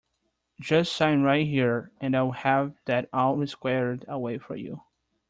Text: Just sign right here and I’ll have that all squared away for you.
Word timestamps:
Just 0.59 0.93
sign 0.95 1.21
right 1.21 1.45
here 1.45 1.91
and 2.01 2.15
I’ll 2.17 2.31
have 2.31 2.73
that 2.85 3.07
all 3.13 3.45
squared 3.45 4.03
away 4.07 4.39
for 4.39 4.55
you. 4.55 4.81